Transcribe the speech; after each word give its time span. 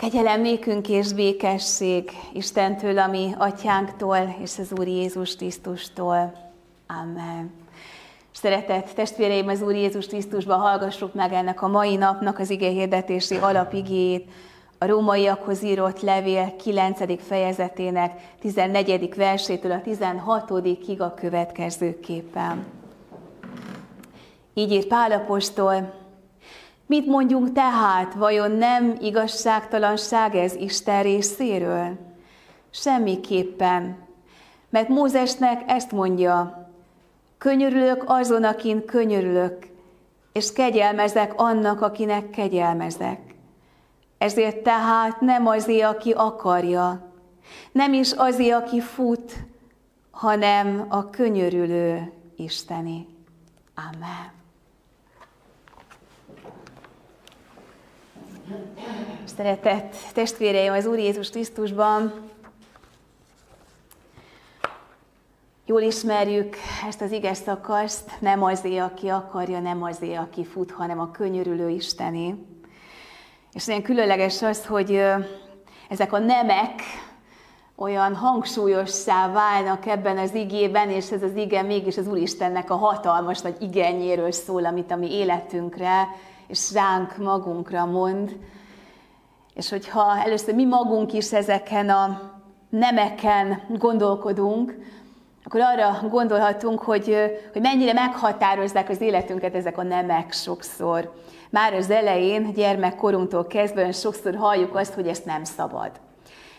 Kegyelem 0.00 0.44
és 0.88 1.12
békesség 1.12 2.10
Istentől, 2.32 2.98
ami 2.98 3.34
atyánktól 3.38 4.36
és 4.42 4.58
az 4.58 4.72
Úr 4.78 4.86
Jézus 4.86 5.36
Krisztustól. 5.36 6.32
Amen. 7.02 7.52
Szeretett 8.32 8.90
testvéreim, 8.94 9.48
az 9.48 9.62
Úr 9.62 9.74
Jézus 9.74 10.06
Krisztusban 10.06 10.58
hallgassuk 10.58 11.14
meg 11.14 11.32
ennek 11.32 11.62
a 11.62 11.68
mai 11.68 11.96
napnak 11.96 12.38
az 12.38 12.50
ige 12.50 12.68
hirdetési 12.68 13.36
alapigét, 13.36 14.30
a 14.78 14.86
rómaiakhoz 14.86 15.62
írott 15.62 16.00
levél 16.00 16.56
9. 16.56 17.22
fejezetének 17.22 18.34
14. 18.40 19.14
versétől 19.16 19.72
a 19.72 19.80
16. 19.80 20.66
ig 20.86 21.00
a 21.00 21.14
következőképpen. 21.14 22.66
Így 24.54 24.72
ír 24.72 24.86
Pálapostól, 24.86 25.99
Mit 26.90 27.06
mondjunk 27.06 27.52
tehát, 27.52 28.14
vajon 28.14 28.50
nem 28.50 28.96
igazságtalanság 29.00 30.34
ez 30.34 30.54
Isten 30.54 31.02
részéről? 31.02 31.98
Semmiképpen. 32.70 33.96
Mert 34.70 34.88
Mózesnek 34.88 35.62
ezt 35.66 35.92
mondja, 35.92 36.68
könyörülök 37.38 38.02
azon, 38.06 38.44
akin 38.44 38.84
könyörülök, 38.84 39.66
és 40.32 40.52
kegyelmezek 40.52 41.32
annak, 41.36 41.80
akinek 41.80 42.30
kegyelmezek. 42.30 43.20
Ezért 44.18 44.62
tehát 44.62 45.20
nem 45.20 45.46
azé, 45.46 45.80
aki 45.80 46.12
akarja, 46.12 47.12
nem 47.72 47.92
is 47.92 48.12
azé, 48.12 48.50
aki 48.50 48.80
fut, 48.80 49.32
hanem 50.10 50.86
a 50.88 51.10
könyörülő 51.10 52.12
Isteni. 52.36 53.06
Amen. 53.74 54.39
Szeretett 59.36 59.94
testvéreim 60.14 60.72
az 60.72 60.86
Úr 60.86 60.98
Jézus 60.98 61.30
Krisztusban, 61.30 62.12
jól 65.66 65.80
ismerjük 65.80 66.56
ezt 66.88 67.00
az 67.00 67.12
iges 67.12 67.36
szakaszt, 67.36 68.10
nem 68.20 68.42
azé, 68.42 68.76
aki 68.76 69.08
akarja, 69.08 69.60
nem 69.60 69.82
azé, 69.82 70.14
aki 70.14 70.44
fut, 70.44 70.70
hanem 70.70 71.00
a 71.00 71.10
könyörülő 71.10 71.68
Istené. 71.68 72.34
És 73.52 73.68
olyan 73.68 73.82
különleges 73.82 74.42
az, 74.42 74.66
hogy 74.66 75.02
ezek 75.88 76.12
a 76.12 76.18
nemek 76.18 76.82
olyan 77.76 78.14
hangsúlyossá 78.14 79.32
válnak 79.32 79.86
ebben 79.86 80.18
az 80.18 80.34
igében, 80.34 80.90
és 80.90 81.10
ez 81.10 81.22
az 81.22 81.36
ige 81.36 81.62
mégis 81.62 81.96
az 81.96 82.06
Úristennek 82.06 82.70
a 82.70 82.76
hatalmas 82.76 83.40
nagy 83.40 83.56
igenyéről 83.60 84.32
szól, 84.32 84.64
amit 84.64 84.90
a 84.90 84.96
mi 84.96 85.12
életünkre 85.12 86.08
és 86.50 86.72
ránk 86.72 87.16
magunkra 87.16 87.86
mond. 87.86 88.36
És 89.54 89.70
hogyha 89.70 90.22
először 90.24 90.54
mi 90.54 90.64
magunk 90.64 91.12
is 91.12 91.32
ezeken 91.32 91.88
a 91.88 92.20
nemeken 92.68 93.62
gondolkodunk, 93.78 94.74
akkor 95.44 95.60
arra 95.60 96.08
gondolhatunk, 96.08 96.82
hogy, 96.82 97.16
hogy 97.52 97.62
mennyire 97.62 97.92
meghatározzák 97.92 98.88
az 98.88 99.00
életünket 99.00 99.54
ezek 99.54 99.78
a 99.78 99.82
nemek 99.82 100.32
sokszor. 100.32 101.12
Már 101.50 101.74
az 101.74 101.90
elején, 101.90 102.52
gyermekkorunktól 102.52 103.46
kezdve 103.46 103.92
sokszor 103.92 104.34
halljuk 104.34 104.74
azt, 104.74 104.94
hogy 104.94 105.08
ezt 105.08 105.24
nem 105.24 105.44
szabad. 105.44 105.90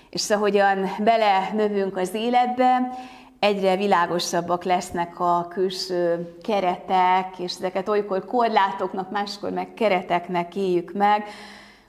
És 0.10 0.30
ahogyan 0.30 0.90
belenövünk 1.00 1.98
az 1.98 2.14
életbe, 2.14 2.98
egyre 3.42 3.76
világosabbak 3.76 4.64
lesznek 4.64 5.20
a 5.20 5.48
külső 5.50 6.36
keretek, 6.44 7.40
és 7.40 7.54
ezeket 7.54 7.90
olykor 7.90 8.26
korlátoknak, 8.26 9.12
máskor 9.12 9.52
meg 9.52 9.74
kereteknek 9.74 10.56
éljük 10.56 10.92
meg, 10.94 11.28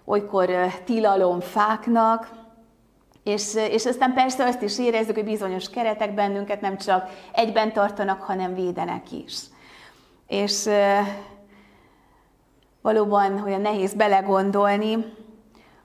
olykor 0.05 0.51
tilalomfáknak, 0.85 2.31
és, 3.23 3.55
és 3.55 3.87
aztán 3.87 4.15
persze 4.15 4.45
azt 4.45 4.63
is 4.63 4.79
érezzük, 4.79 5.15
hogy 5.15 5.25
bizonyos 5.25 5.71
keretek 5.71 6.15
bennünket 6.15 6.61
nem 6.61 6.77
csak 6.77 7.11
egyben 7.33 7.73
tartanak, 7.73 8.23
hanem 8.23 8.55
védenek 8.55 9.13
is. 9.13 9.35
És 10.27 10.69
valóban 12.83 13.43
olyan 13.45 13.61
nehéz 13.61 13.95
belegondolni, 13.95 15.15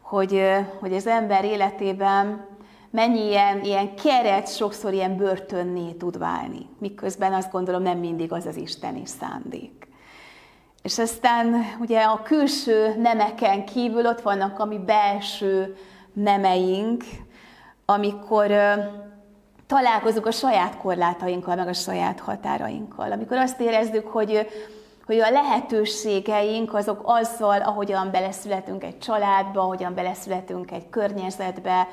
hogy, 0.01 0.43
hogy 0.79 0.93
az 0.93 1.07
ember 1.07 1.45
életében 1.45 2.45
mennyi 2.97 3.27
ilyen, 3.27 3.63
ilyen 3.63 3.95
keret 3.95 4.55
sokszor 4.55 4.93
ilyen 4.93 5.17
börtönné 5.17 5.91
tud 5.91 6.17
válni, 6.17 6.69
miközben 6.79 7.33
azt 7.33 7.51
gondolom 7.51 7.81
nem 7.81 7.97
mindig 7.97 8.31
az 8.31 8.45
az 8.45 8.55
isteni 8.55 9.05
szándék. 9.05 9.87
És 10.81 10.99
aztán 10.99 11.55
ugye 11.79 12.01
a 12.01 12.21
külső 12.23 12.95
nemeken 12.95 13.65
kívül 13.65 14.05
ott 14.05 14.21
vannak 14.21 14.59
a 14.59 14.65
mi 14.65 14.77
belső 14.77 15.77
nemeink, 16.13 17.03
amikor 17.85 18.51
találkozunk 19.67 20.25
a 20.25 20.31
saját 20.31 20.77
korlátainkkal, 20.77 21.55
meg 21.55 21.67
a 21.67 21.73
saját 21.73 22.19
határainkkal. 22.19 23.11
Amikor 23.11 23.37
azt 23.37 23.61
érezzük, 23.61 24.07
hogy, 24.07 24.47
hogy 25.05 25.19
a 25.19 25.29
lehetőségeink 25.29 26.73
azok 26.73 27.01
azzal, 27.03 27.61
ahogyan 27.61 28.11
beleszületünk 28.11 28.83
egy 28.83 28.97
családba, 28.97 29.61
ahogyan 29.61 29.93
beleszületünk 29.93 30.71
egy 30.71 30.89
környezetbe, 30.89 31.87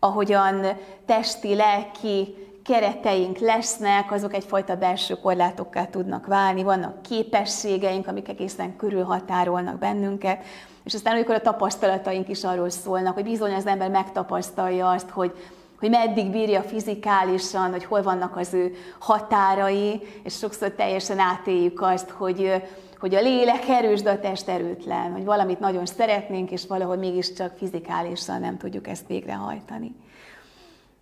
ahogyan 0.00 0.66
testi, 1.06 1.54
lelki 1.54 2.34
kereteink 2.64 3.38
lesznek, 3.38 4.12
azok 4.12 4.34
egyfajta 4.34 4.76
belső 4.76 5.14
korlátokká 5.14 5.84
tudnak 5.84 6.26
válni, 6.26 6.62
vannak 6.62 7.02
képességeink, 7.02 8.06
amik 8.06 8.28
egészen 8.28 8.76
körülhatárolnak 8.76 9.78
bennünket, 9.78 10.44
és 10.84 10.94
aztán 10.94 11.14
amikor 11.14 11.34
a 11.34 11.40
tapasztalataink 11.40 12.28
is 12.28 12.44
arról 12.44 12.70
szólnak, 12.70 13.14
hogy 13.14 13.24
bizony 13.24 13.54
az 13.54 13.66
ember 13.66 13.90
megtapasztalja 13.90 14.90
azt, 14.90 15.10
hogy, 15.10 15.32
hogy 15.78 15.90
meddig 15.90 16.30
bírja 16.30 16.62
fizikálisan, 16.62 17.70
hogy 17.70 17.84
hol 17.84 18.02
vannak 18.02 18.36
az 18.36 18.54
ő 18.54 18.74
határai, 18.98 20.00
és 20.22 20.34
sokszor 20.34 20.70
teljesen 20.70 21.18
átéljük 21.18 21.82
azt, 21.82 22.10
hogy, 22.10 22.62
hogy 23.00 23.14
a 23.14 23.20
lélek 23.20 23.68
erős, 23.68 24.02
de 24.02 24.10
a 24.10 24.20
test 24.20 24.48
erőtlen, 24.48 25.12
hogy 25.12 25.24
valamit 25.24 25.60
nagyon 25.60 25.86
szeretnénk, 25.86 26.50
és 26.50 26.66
valahol 26.66 26.96
mégiscsak 26.96 27.56
fizikálisan 27.56 28.40
nem 28.40 28.58
tudjuk 28.58 28.88
ezt 28.88 29.06
végrehajtani. 29.06 29.94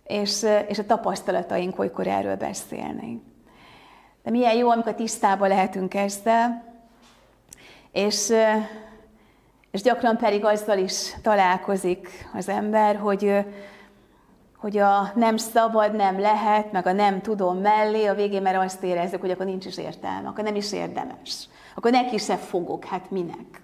És, 0.03 0.45
és 0.67 0.79
a 0.79 0.85
tapasztalataink 0.85 1.79
olykor 1.79 2.07
erről 2.07 2.35
beszélnek. 2.35 3.17
De 4.23 4.29
milyen 4.29 4.55
jó, 4.55 4.69
amikor 4.69 4.93
tisztában 4.93 5.47
lehetünk 5.47 5.93
ezzel, 5.93 6.63
és, 7.91 8.33
és 9.71 9.81
gyakran 9.81 10.17
pedig 10.17 10.45
azzal 10.45 10.77
is 10.77 11.13
találkozik 11.21 12.29
az 12.33 12.49
ember, 12.49 12.95
hogy, 12.95 13.45
hogy 14.59 14.77
a 14.77 15.11
nem 15.15 15.37
szabad, 15.37 15.95
nem 15.95 16.19
lehet, 16.19 16.71
meg 16.71 16.87
a 16.87 16.91
nem 16.91 17.21
tudom 17.21 17.57
mellé, 17.57 18.05
a 18.05 18.13
végén 18.13 18.41
mert 18.41 18.63
azt 18.63 18.83
érezzük, 18.83 19.21
hogy 19.21 19.31
akkor 19.31 19.45
nincs 19.45 19.65
is 19.65 19.77
értelme, 19.77 20.27
akkor 20.27 20.43
nem 20.43 20.55
is 20.55 20.73
érdemes 20.73 21.47
akkor 21.79 21.91
neki 21.91 22.17
se 22.17 22.35
fogok, 22.35 22.85
hát 22.85 23.11
minek. 23.11 23.61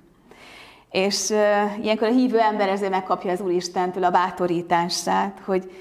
És 0.91 1.29
uh, 1.29 1.83
ilyenkor 1.83 2.07
a 2.07 2.11
hívő 2.11 2.39
ember 2.39 2.69
ezért 2.69 2.91
megkapja 2.91 3.31
az 3.31 3.41
Úristentől 3.41 4.03
a 4.03 4.09
bátorítását, 4.09 5.41
hogy 5.45 5.71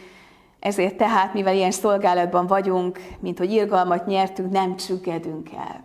ezért 0.61 0.97
tehát, 0.97 1.35
mivel 1.35 1.55
ilyen 1.55 1.71
szolgálatban 1.71 2.47
vagyunk, 2.47 3.01
mint 3.21 3.39
hogy 3.39 3.53
irgalmat 3.53 4.07
nyertünk, 4.07 4.53
nem 4.53 4.77
csüggedünk 4.77 5.49
el. 5.53 5.85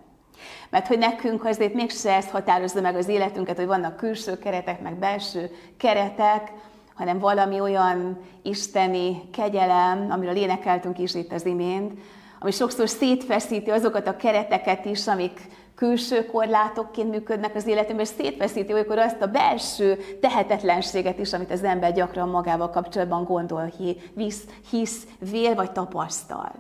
Mert 0.70 0.88
hogy 0.88 0.98
nekünk 0.98 1.46
azért 1.46 1.74
mégse 1.74 2.16
ezt 2.16 2.30
határozza 2.30 2.82
meg 2.82 2.96
az 2.96 3.08
életünket, 3.08 3.56
hogy 3.56 3.66
vannak 3.66 3.96
külső 3.96 4.38
keretek, 4.38 4.82
meg 4.82 4.96
belső 4.96 5.52
keretek, 5.78 6.52
hanem 7.00 7.20
valami 7.20 7.60
olyan 7.60 8.18
isteni 8.42 9.30
kegyelem, 9.32 10.08
amiről 10.10 10.36
énekeltünk 10.36 11.00
is 11.00 11.16
itt 11.16 11.32
az 11.32 11.46
imént, 11.46 12.00
ami 12.40 12.52
sokszor 12.52 12.90
szétfeszíti 12.90 13.70
azokat 13.70 14.08
a 14.08 14.16
kereteket 14.16 14.86
is, 14.86 15.08
amik 15.08 15.42
külső 15.76 16.26
korlátokként 16.26 17.10
működnek 17.10 17.56
az 17.56 17.68
életünkben, 17.68 18.06
és 18.06 18.08
szétveszíti 18.08 18.74
olykor 18.74 18.98
azt 18.98 19.22
a 19.22 19.28
belső 19.28 19.98
tehetetlenséget 20.22 21.20
is, 21.20 21.34
amit 21.34 21.52
az 21.52 21.64
ember 21.64 21.94
gyakran 21.94 22.30
magával 22.30 22.70
kapcsolatban 22.70 23.24
gondol, 23.24 23.74
hisz, 24.16 24.44
hisz 24.70 25.08
vél 25.32 25.56
vagy 25.56 25.72
tapasztal. 25.72 26.52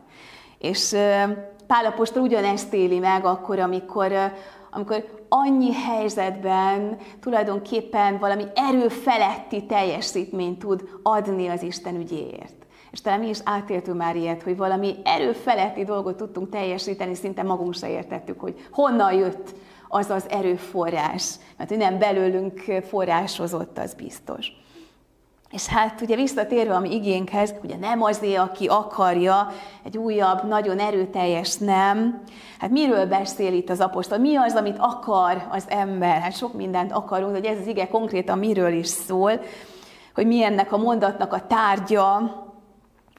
És 0.59 0.95
Pálapostól 1.67 2.21
ugyanezt 2.21 2.73
éli 2.73 2.99
meg 2.99 3.25
akkor, 3.25 3.59
amikor, 3.59 4.11
amikor 4.71 5.25
annyi 5.29 5.73
helyzetben 5.73 6.97
tulajdonképpen 7.19 8.19
valami 8.19 8.43
erőfeletti 8.55 9.65
teljesítményt 9.65 10.59
tud 10.59 10.89
adni 11.03 11.47
az 11.47 11.63
Isten 11.63 11.95
ügyéért. 11.95 12.65
És 12.91 13.01
talán 13.01 13.19
mi 13.19 13.29
is 13.29 13.39
átéltünk 13.43 13.97
már 13.97 14.15
ilyet, 14.15 14.43
hogy 14.43 14.57
valami 14.57 14.95
erőfeletti 15.03 15.83
dolgot 15.83 16.17
tudtunk 16.17 16.49
teljesíteni, 16.49 17.15
szinte 17.15 17.43
magunk 17.43 17.73
se 17.73 17.89
értettük, 17.89 18.39
hogy 18.39 18.67
honnan 18.71 19.13
jött 19.13 19.55
az 19.87 20.09
az 20.09 20.29
erőforrás. 20.29 21.35
Mert 21.57 21.69
hogy 21.69 21.79
nem 21.79 21.99
belőlünk 21.99 22.59
forrásozott, 22.87 23.77
az 23.77 23.93
biztos. 23.93 24.51
És 25.51 25.67
hát 25.67 26.01
ugye 26.01 26.15
visszatérve 26.15 26.75
a 26.75 26.79
mi 26.79 26.93
igénkhez, 26.95 27.53
ugye 27.63 27.77
nem 27.77 28.01
azért, 28.03 28.39
aki 28.39 28.67
akarja, 28.67 29.51
egy 29.83 29.97
újabb, 29.97 30.47
nagyon 30.47 30.79
erőteljes 30.79 31.55
nem. 31.55 32.23
Hát 32.59 32.69
miről 32.69 33.05
beszél 33.05 33.53
itt 33.53 33.69
az 33.69 33.79
apostol? 33.79 34.17
Mi 34.17 34.35
az, 34.35 34.55
amit 34.55 34.77
akar 34.79 35.47
az 35.51 35.65
ember? 35.67 36.21
Hát 36.21 36.37
sok 36.37 36.53
mindent 36.53 36.91
akarunk, 36.91 37.31
hogy 37.35 37.45
ez 37.45 37.59
az 37.59 37.67
ige 37.67 37.87
konkrétan 37.87 38.37
miről 38.37 38.73
is 38.73 38.87
szól. 38.87 39.41
hogy 40.13 40.27
mi 40.27 40.43
ennek 40.43 40.71
a 40.71 40.77
mondatnak 40.77 41.33
a 41.33 41.47
tárgya, 41.47 42.47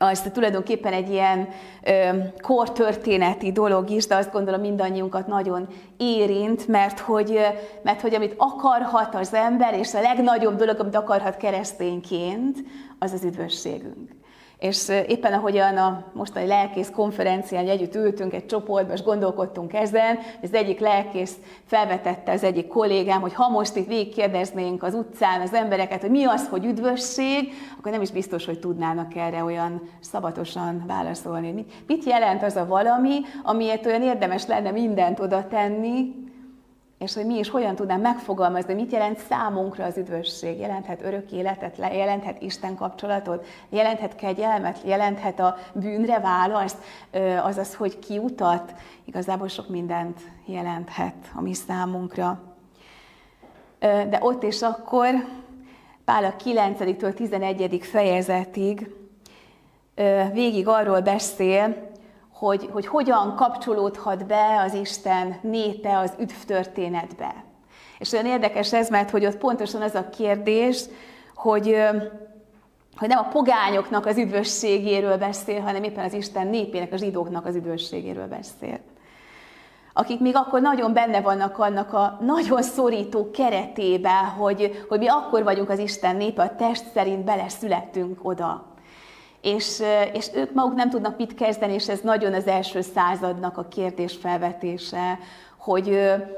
az 0.02 0.30
tulajdonképpen 0.32 0.92
egy 0.92 1.10
ilyen 1.10 1.48
ö, 1.82 2.18
kortörténeti 2.40 3.52
dolog 3.52 3.90
is, 3.90 4.06
de 4.06 4.16
azt 4.16 4.32
gondolom 4.32 4.60
mindannyiunkat 4.60 5.26
nagyon 5.26 5.68
érint, 5.96 6.68
mert 6.68 6.98
hogy, 6.98 7.38
mert 7.82 8.00
hogy 8.00 8.14
amit 8.14 8.34
akarhat 8.36 9.14
az 9.14 9.34
ember, 9.34 9.74
és 9.74 9.94
a 9.94 10.00
legnagyobb 10.00 10.56
dolog, 10.56 10.80
amit 10.80 10.96
akarhat 10.96 11.36
keresztényként, 11.36 12.58
az 12.98 13.12
az 13.12 13.24
üdvösségünk. 13.24 14.10
És 14.60 14.88
éppen 14.88 15.32
ahogyan 15.32 15.76
a 15.76 16.04
mostani 16.12 16.46
lelkész 16.46 16.90
konferencián 16.90 17.68
együtt 17.68 17.94
ültünk 17.94 18.34
egy 18.34 18.46
csoportban, 18.46 18.96
és 18.96 19.02
gondolkodtunk 19.02 19.74
ezen, 19.74 20.18
az 20.42 20.54
egyik 20.54 20.80
lelkész 20.80 21.36
felvetette 21.66 22.32
az 22.32 22.44
egyik 22.44 22.66
kollégám, 22.66 23.20
hogy 23.20 23.34
ha 23.34 23.48
most 23.48 23.76
itt 23.76 23.86
végigkérdeznénk 23.86 24.82
az 24.82 24.94
utcán 24.94 25.40
az 25.40 25.54
embereket, 25.54 26.00
hogy 26.00 26.10
mi 26.10 26.24
az, 26.24 26.48
hogy 26.48 26.64
üdvösség, 26.64 27.52
akkor 27.78 27.92
nem 27.92 28.02
is 28.02 28.10
biztos, 28.10 28.44
hogy 28.44 28.58
tudnának 28.58 29.16
erre 29.16 29.44
olyan 29.44 29.82
szabatosan 30.00 30.84
válaszolni. 30.86 31.64
Mit, 31.86 32.04
jelent 32.04 32.42
az 32.42 32.56
a 32.56 32.66
valami, 32.66 33.20
amiért 33.42 33.86
olyan 33.86 34.02
érdemes 34.02 34.46
lenne 34.46 34.70
mindent 34.70 35.20
oda 35.20 35.46
tenni, 35.48 36.14
és 37.00 37.14
hogy 37.14 37.26
mi 37.26 37.38
is 37.38 37.48
hogyan 37.48 37.74
tudnám 37.74 38.00
megfogalmazni, 38.00 38.74
mit 38.74 38.92
jelent 38.92 39.18
számunkra 39.18 39.84
az 39.84 39.96
üdvösség. 39.96 40.58
Jelenthet 40.58 41.02
örök 41.02 41.32
életet, 41.32 41.76
jelenthet 41.76 42.42
Isten 42.42 42.74
kapcsolatot, 42.76 43.46
jelenthet 43.68 44.14
kegyelmet, 44.14 44.78
jelenthet 44.84 45.40
a 45.40 45.56
bűnre 45.72 46.18
választ, 46.18 46.76
azaz, 47.42 47.74
hogy 47.74 47.98
kiutat. 47.98 48.74
Igazából 49.04 49.48
sok 49.48 49.68
mindent 49.68 50.20
jelenthet 50.44 51.14
a 51.34 51.40
mi 51.40 51.54
számunkra. 51.54 52.40
De 53.78 54.18
ott 54.20 54.42
és 54.42 54.62
akkor 54.62 55.14
Pál 56.04 56.24
a 56.24 56.34
9-től 56.44 57.14
11. 57.14 57.78
fejezetig 57.82 58.94
végig 60.32 60.68
arról 60.68 61.00
beszél, 61.00 61.89
hogy, 62.40 62.68
hogy 62.72 62.86
hogyan 62.86 63.34
kapcsolódhat 63.36 64.26
be 64.26 64.62
az 64.66 64.74
Isten 64.74 65.38
népe 65.42 65.98
az 65.98 66.12
üdvtörténetbe. 66.20 67.44
És 67.98 68.12
olyan 68.12 68.26
érdekes 68.26 68.72
ez, 68.72 68.90
mert 68.90 69.10
hogy 69.10 69.26
ott 69.26 69.36
pontosan 69.36 69.82
az 69.82 69.94
a 69.94 70.08
kérdés, 70.08 70.84
hogy, 71.34 71.76
hogy 72.96 73.08
nem 73.08 73.18
a 73.18 73.28
pogányoknak 73.28 74.06
az 74.06 74.16
üdvösségéről 74.16 75.16
beszél, 75.16 75.60
hanem 75.60 75.82
éppen 75.82 76.04
az 76.04 76.12
Isten 76.12 76.46
népének, 76.46 76.92
a 76.92 76.96
zsidóknak 76.96 77.46
az 77.46 77.54
üdvösségéről 77.54 78.26
beszél. 78.26 78.78
Akik 79.92 80.20
még 80.20 80.36
akkor 80.36 80.60
nagyon 80.60 80.92
benne 80.92 81.20
vannak 81.20 81.58
annak 81.58 81.92
a 81.92 82.18
nagyon 82.20 82.62
szorító 82.62 83.30
keretébe, 83.30 84.18
hogy, 84.18 84.84
hogy 84.88 84.98
mi 84.98 85.08
akkor 85.08 85.42
vagyunk 85.42 85.70
az 85.70 85.78
Isten 85.78 86.16
népe, 86.16 86.42
a 86.42 86.56
test 86.56 86.84
szerint 86.94 87.24
beleszülettünk 87.24 88.18
oda 88.22 88.69
és, 89.40 89.82
és 90.12 90.30
ők 90.34 90.52
maguk 90.52 90.74
nem 90.74 90.90
tudnak 90.90 91.16
mit 91.16 91.34
kezdeni, 91.34 91.72
és 91.72 91.88
ez 91.88 92.00
nagyon 92.00 92.34
az 92.34 92.46
első 92.46 92.80
századnak 92.80 93.58
a 93.58 93.68
kérdés 93.68 94.16
felvetése, 94.16 95.18
hogy, 95.56 95.86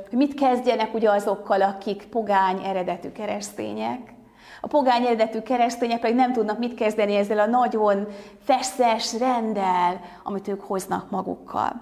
hogy 0.09 0.19
mit 0.19 0.35
kezdjenek 0.35 0.95
ugye 0.95 1.11
azokkal, 1.11 1.63
akik 1.63 2.07
pogány 2.11 2.61
eredetű 2.65 3.13
keresztények. 3.13 4.15
A 4.61 4.67
pogány 4.67 5.05
eredetű 5.05 5.41
keresztények 5.41 6.01
pedig 6.01 6.17
nem 6.17 6.33
tudnak 6.33 6.59
mit 6.59 6.75
kezdeni 6.75 7.15
ezzel 7.15 7.39
a 7.39 7.47
nagyon 7.47 8.07
feszes 8.45 9.19
rendel, 9.19 10.01
amit 10.23 10.49
ők 10.49 10.61
hoznak 10.61 11.11
magukkal. 11.11 11.81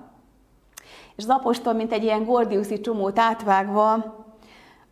És 1.17 1.25
az 1.25 1.29
apostol, 1.29 1.73
mint 1.73 1.93
egy 1.93 2.03
ilyen 2.03 2.25
gordiuszi 2.25 2.81
csomót 2.81 3.19
átvágva, 3.19 4.20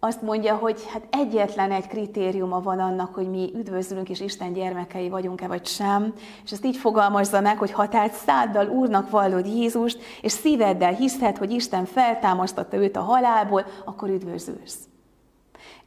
azt 0.00 0.22
mondja, 0.22 0.56
hogy 0.56 0.86
hát 0.86 1.02
egyetlen 1.10 1.72
egy 1.72 1.86
kritériuma 1.86 2.60
van 2.60 2.78
annak, 2.78 3.14
hogy 3.14 3.30
mi 3.30 3.50
üdvözlünk 3.54 4.08
és 4.08 4.20
Isten 4.20 4.52
gyermekei 4.52 5.08
vagyunk-e 5.08 5.46
vagy 5.46 5.66
sem, 5.66 6.14
és 6.44 6.52
ezt 6.52 6.64
így 6.64 6.76
fogalmazza 6.76 7.40
meg, 7.40 7.58
hogy 7.58 7.70
ha 7.70 7.88
tehát 7.88 8.12
száddal 8.12 8.68
Úrnak 8.68 9.10
vallod 9.10 9.46
Jézust, 9.46 10.02
és 10.20 10.32
szíveddel 10.32 10.94
hiszed, 10.94 11.36
hogy 11.36 11.50
Isten 11.50 11.84
feltámasztotta 11.84 12.76
őt 12.76 12.96
a 12.96 13.00
halálból, 13.00 13.64
akkor 13.84 14.08
üdvözülsz. 14.08 14.78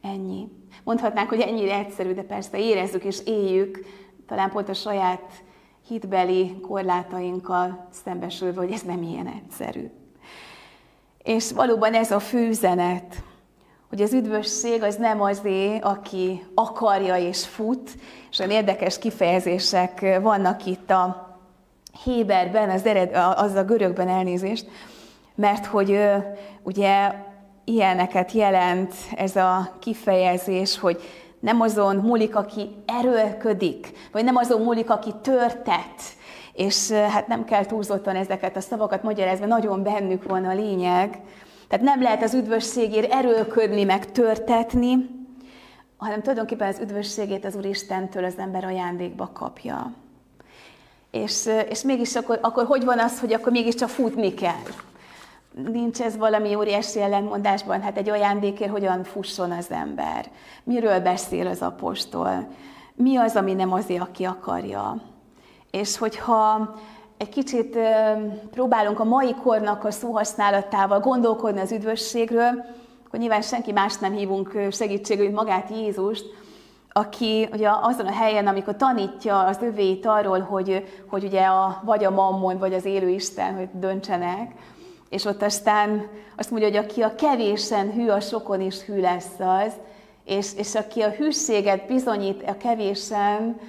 Ennyi. 0.02 0.48
Mondhatnánk, 0.84 1.28
hogy 1.28 1.40
ennyire 1.40 1.78
egyszerű, 1.78 2.12
de 2.12 2.22
persze 2.22 2.58
érezzük 2.58 3.04
és 3.04 3.18
éljük, 3.24 3.86
talán 4.26 4.50
pont 4.50 4.68
a 4.68 4.74
saját 4.74 5.42
hitbeli 5.86 6.60
korlátainkkal 6.60 7.88
szembesülve, 8.04 8.60
hogy 8.60 8.72
ez 8.72 8.82
nem 8.82 9.02
ilyen 9.02 9.26
egyszerű. 9.26 9.90
És 11.22 11.52
valóban 11.52 11.94
ez 11.94 12.10
a 12.10 12.20
főzenet, 12.20 13.22
hogy 13.92 14.02
az 14.02 14.12
üdvösség 14.12 14.82
az 14.82 14.96
nem 14.96 15.22
azé, 15.22 15.78
aki 15.78 16.44
akarja 16.54 17.16
és 17.16 17.46
fut, 17.46 17.90
és 18.30 18.38
olyan 18.38 18.50
érdekes 18.50 18.98
kifejezések 18.98 20.18
vannak 20.22 20.66
itt 20.66 20.90
a 20.90 21.36
Héberben, 22.04 22.70
az, 22.70 22.86
ered, 22.86 23.16
az 23.36 23.54
a 23.54 23.64
görögben 23.64 24.08
elnézést, 24.08 24.66
mert 25.34 25.66
hogy 25.66 25.98
ugye 26.62 27.14
ilyeneket 27.64 28.32
jelent 28.32 28.94
ez 29.16 29.36
a 29.36 29.76
kifejezés, 29.78 30.78
hogy 30.78 31.00
nem 31.40 31.60
azon 31.60 31.96
múlik, 31.96 32.36
aki 32.36 32.70
erőlködik, 32.86 33.92
vagy 34.12 34.24
nem 34.24 34.36
azon 34.36 34.60
múlik, 34.60 34.90
aki 34.90 35.10
törtet, 35.22 36.00
és 36.52 36.90
hát 36.90 37.26
nem 37.26 37.44
kell 37.44 37.64
túlzottan 37.64 38.16
ezeket 38.16 38.56
a 38.56 38.60
szavakat 38.60 39.02
magyarázni, 39.02 39.46
nagyon 39.46 39.82
bennük 39.82 40.28
van 40.28 40.44
a 40.44 40.54
lényeg, 40.54 41.20
tehát 41.72 41.86
nem 41.86 42.02
lehet 42.02 42.22
az 42.22 42.34
üdvösségért 42.34 43.12
erőlködni, 43.12 43.84
meg 43.84 44.12
törtetni, 44.12 45.08
hanem 45.96 46.20
tulajdonképpen 46.20 46.68
az 46.68 46.78
üdvösségét 46.78 47.44
az 47.44 47.54
Úristentől 47.56 48.24
az 48.24 48.38
ember 48.38 48.64
ajándékba 48.64 49.30
kapja. 49.32 49.92
És, 51.10 51.48
és 51.68 51.82
mégis 51.82 52.16
akkor, 52.16 52.38
akkor 52.42 52.64
hogy 52.64 52.84
van 52.84 52.98
az, 52.98 53.20
hogy 53.20 53.32
akkor 53.32 53.52
mégiscsak 53.52 53.88
futni 53.88 54.34
kell? 54.34 54.66
Nincs 55.72 56.00
ez 56.00 56.16
valami 56.16 56.54
óriási 56.54 57.00
ellentmondásban, 57.00 57.82
hát 57.82 57.96
egy 57.96 58.08
ajándékért 58.08 58.70
hogyan 58.70 59.04
fusson 59.04 59.50
az 59.50 59.70
ember? 59.70 60.30
Miről 60.64 61.00
beszél 61.00 61.46
az 61.46 61.62
apostol? 61.62 62.48
Mi 62.94 63.16
az, 63.16 63.36
ami 63.36 63.52
nem 63.52 63.72
azért, 63.72 64.02
aki 64.02 64.24
akarja? 64.24 65.02
És 65.70 65.98
hogyha 65.98 66.74
egy 67.22 67.28
kicsit 67.28 67.78
próbálunk 68.50 69.00
a 69.00 69.04
mai 69.04 69.34
kornak 69.34 69.84
a 69.84 69.90
szóhasználatával 69.90 71.00
gondolkodni 71.00 71.60
az 71.60 71.72
üdvösségről, 71.72 72.64
akkor 73.06 73.18
nyilván 73.18 73.42
senki 73.42 73.72
más 73.72 73.98
nem 73.98 74.12
hívunk 74.12 74.58
segítségül, 74.70 75.24
mint 75.24 75.36
magát 75.36 75.70
Jézust, 75.70 76.24
aki 76.92 77.48
ugye 77.52 77.70
azon 77.82 78.06
a 78.06 78.12
helyen, 78.12 78.46
amikor 78.46 78.76
tanítja 78.76 79.44
az 79.44 79.58
övét 79.60 80.06
arról, 80.06 80.40
hogy, 80.40 80.84
hogy 81.06 81.24
ugye 81.24 81.42
a, 81.42 81.82
vagy 81.84 82.04
a 82.04 82.10
mammon, 82.10 82.58
vagy 82.58 82.74
az 82.74 82.84
élő 82.84 83.08
Isten, 83.08 83.54
hogy 83.54 83.68
döntsenek, 83.72 84.52
és 85.08 85.24
ott 85.24 85.42
aztán 85.42 86.06
azt 86.36 86.50
mondja, 86.50 86.68
hogy 86.68 86.76
aki 86.76 87.02
a 87.02 87.14
kevésen 87.14 87.92
hű, 87.92 88.08
a 88.08 88.20
sokon 88.20 88.60
is 88.60 88.80
hű 88.80 89.00
lesz 89.00 89.38
az, 89.38 89.72
és, 90.24 90.54
és 90.56 90.74
aki 90.74 91.00
a 91.00 91.10
hűséget 91.10 91.86
bizonyít 91.86 92.42
a 92.46 92.56
kevésen, 92.56 93.60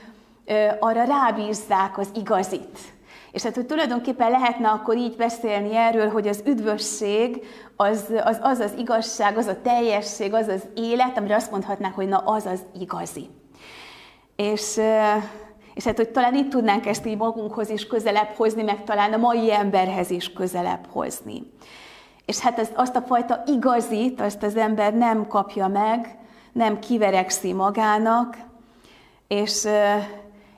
arra 0.79 1.03
rábízzák 1.03 1.97
az 1.97 2.07
igazit. 2.15 2.92
És 3.33 3.43
hát, 3.43 3.55
hogy 3.55 3.65
tulajdonképpen 3.65 4.31
lehetne 4.31 4.69
akkor 4.69 4.97
így 4.97 5.15
beszélni 5.15 5.75
erről, 5.75 6.09
hogy 6.09 6.27
az 6.27 6.43
üdvösség 6.45 7.45
az 7.75 8.13
az, 8.23 8.39
az, 8.41 8.59
az 8.59 8.73
igazság, 8.77 9.37
az 9.37 9.47
a 9.47 9.61
teljesség, 9.61 10.33
az 10.33 10.47
az 10.47 10.63
élet, 10.75 11.17
amire 11.17 11.35
azt 11.35 11.51
mondhatnánk, 11.51 11.95
hogy 11.95 12.07
na 12.07 12.17
az 12.17 12.45
az 12.45 12.59
igazi. 12.79 13.29
És, 14.35 14.79
és 15.73 15.83
hát, 15.83 15.95
hogy 15.95 16.09
talán 16.09 16.35
itt 16.35 16.49
tudnánk 16.49 16.85
ezt 16.85 17.05
így 17.05 17.17
magunkhoz 17.17 17.69
is 17.69 17.87
közelebb 17.87 18.29
hozni, 18.35 18.63
meg 18.63 18.83
talán 18.83 19.13
a 19.13 19.17
mai 19.17 19.53
emberhez 19.53 20.09
is 20.09 20.33
közelebb 20.33 20.85
hozni. 20.89 21.51
És 22.25 22.39
hát 22.39 22.59
ezt, 22.59 22.73
azt 22.75 22.95
a 22.95 23.01
fajta 23.01 23.43
igazit, 23.45 24.21
azt 24.21 24.43
az 24.43 24.55
ember 24.55 24.93
nem 24.93 25.27
kapja 25.27 25.67
meg, 25.67 26.17
nem 26.51 26.79
kiverekszi 26.79 27.53
magának, 27.53 28.37
és, 29.27 29.67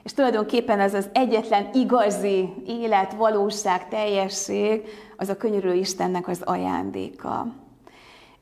és 0.06 0.12
tulajdonképpen 0.12 0.80
ez 0.80 0.94
az 0.94 1.08
egyetlen 1.12 1.68
igazi 1.72 2.48
élet, 2.66 3.12
valóság, 3.12 3.88
teljesség, 3.88 4.88
az 5.16 5.28
a 5.28 5.36
könyörülő 5.36 5.74
Istennek 5.74 6.28
az 6.28 6.42
ajándéka. 6.44 7.46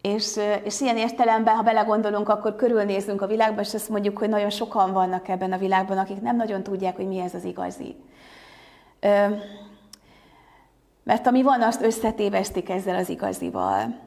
És, 0.00 0.38
és 0.64 0.80
ilyen 0.80 0.96
értelemben, 0.96 1.56
ha 1.56 1.62
belegondolunk, 1.62 2.28
akkor 2.28 2.56
körülnézünk 2.56 3.22
a 3.22 3.26
világban, 3.26 3.64
és 3.64 3.74
azt 3.74 3.88
mondjuk, 3.88 4.18
hogy 4.18 4.28
nagyon 4.28 4.50
sokan 4.50 4.92
vannak 4.92 5.28
ebben 5.28 5.52
a 5.52 5.58
világban, 5.58 5.98
akik 5.98 6.20
nem 6.20 6.36
nagyon 6.36 6.62
tudják, 6.62 6.96
hogy 6.96 7.08
mi 7.08 7.18
ez 7.18 7.34
az 7.34 7.44
igazi. 7.44 7.96
Mert 11.04 11.26
ami 11.26 11.42
van, 11.42 11.62
azt 11.62 11.82
összetévesztik 11.82 12.70
ezzel 12.70 12.96
az 12.96 13.08
igazival. 13.08 14.00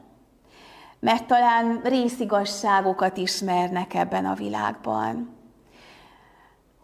Mert 1.00 1.28
talán 1.28 1.82
részigasságokat 1.84 3.18
ismernek 3.18 3.94
ebben 3.94 4.26
a 4.26 4.34
világban 4.34 5.37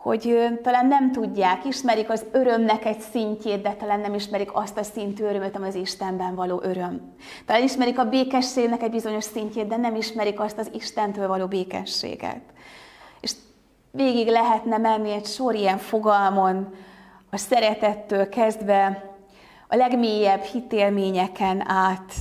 hogy 0.03 0.47
talán 0.61 0.87
nem 0.87 1.11
tudják, 1.11 1.65
ismerik 1.65 2.09
az 2.09 2.25
örömnek 2.31 2.85
egy 2.85 2.99
szintjét, 2.99 3.61
de 3.61 3.73
talán 3.73 3.99
nem 3.99 4.13
ismerik 4.13 4.49
azt 4.53 4.77
a 4.77 4.83
szintű 4.83 5.23
örömöt, 5.23 5.55
ami 5.55 5.67
az 5.67 5.75
Istenben 5.75 6.35
való 6.35 6.61
öröm. 6.63 7.13
Talán 7.45 7.63
ismerik 7.63 7.99
a 7.99 8.09
békességnek 8.09 8.81
egy 8.81 8.91
bizonyos 8.91 9.23
szintjét, 9.23 9.67
de 9.67 9.77
nem 9.77 9.95
ismerik 9.95 10.39
azt 10.39 10.57
az 10.57 10.69
Istentől 10.73 11.27
való 11.27 11.47
békességet. 11.47 12.41
És 13.21 13.31
végig 13.91 14.27
lehetne 14.27 14.77
menni 14.77 15.11
egy 15.11 15.25
sor 15.25 15.55
ilyen 15.55 15.77
fogalmon, 15.77 16.73
a 17.29 17.37
szeretettől 17.37 18.29
kezdve 18.29 19.11
a 19.67 19.75
legmélyebb 19.75 20.41
hitélményeken 20.41 21.69
át. 21.69 22.13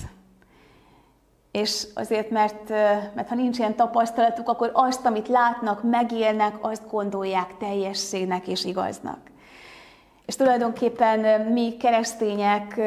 És 1.53 1.87
azért, 1.95 2.31
mert, 2.31 2.69
mert 3.15 3.29
ha 3.29 3.35
nincs 3.35 3.59
ilyen 3.59 3.77
tapasztalatuk, 3.77 4.49
akkor 4.49 4.71
azt, 4.73 5.07
amit 5.07 5.29
látnak, 5.29 5.83
megélnek, 5.83 6.55
azt 6.61 6.91
gondolják 6.91 7.57
teljességnek 7.59 8.47
és 8.47 8.65
igaznak. 8.65 9.19
És 10.27 10.37
tulajdonképpen 10.37 11.41
mi 11.41 11.77
keresztények 11.77 12.81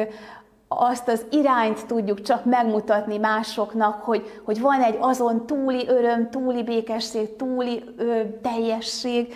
azt 0.68 1.08
az 1.08 1.24
irányt 1.30 1.86
tudjuk 1.86 2.22
csak 2.22 2.44
megmutatni 2.44 3.18
másoknak, 3.18 4.02
hogy, 4.02 4.40
hogy 4.44 4.60
van 4.60 4.82
egy 4.82 4.96
azon 5.00 5.46
túli 5.46 5.88
öröm, 5.88 6.30
túli 6.30 6.62
békesség, 6.62 7.36
túli 7.36 7.84
ö, 7.96 8.20
teljesség, 8.42 9.34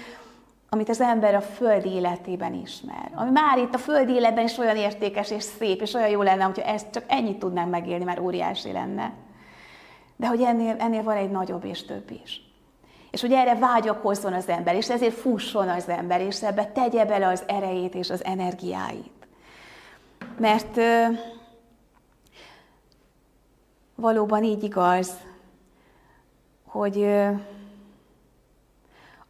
amit 0.72 0.88
az 0.88 1.00
ember 1.00 1.34
a 1.34 1.40
földi 1.40 1.88
életében 1.88 2.54
ismer. 2.54 3.10
Ami 3.14 3.30
már 3.30 3.58
itt 3.58 3.74
a 3.74 3.78
földi 3.78 4.12
életben 4.12 4.44
is 4.44 4.58
olyan 4.58 4.76
értékes 4.76 5.30
és 5.30 5.42
szép, 5.42 5.80
és 5.80 5.94
olyan 5.94 6.08
jó 6.08 6.22
lenne, 6.22 6.44
hogyha 6.44 6.62
ezt 6.62 6.90
csak 6.90 7.04
ennyit 7.06 7.38
tudnánk 7.38 7.70
megélni, 7.70 8.04
már 8.04 8.20
óriási 8.20 8.72
lenne. 8.72 9.12
De 10.16 10.26
hogy 10.26 10.42
ennél, 10.42 10.76
ennél 10.78 11.02
van 11.02 11.16
egy 11.16 11.30
nagyobb 11.30 11.64
és 11.64 11.84
több 11.84 12.10
is. 12.22 12.40
És 13.10 13.20
hogy 13.20 13.32
erre 13.32 13.54
vágyakozzon 13.54 14.32
az 14.32 14.48
ember, 14.48 14.74
és 14.74 14.90
ezért 14.90 15.14
fusson 15.14 15.68
az 15.68 15.88
ember, 15.88 16.20
és 16.20 16.42
ebbe 16.42 16.66
tegye 16.66 17.04
bele 17.04 17.26
az 17.26 17.42
erejét 17.46 17.94
és 17.94 18.10
az 18.10 18.24
energiáit. 18.24 19.26
Mert 20.38 20.76
ö, 20.76 21.04
valóban 23.94 24.44
így 24.44 24.62
igaz, 24.62 25.12
hogy 26.66 26.98
ö, 26.98 27.30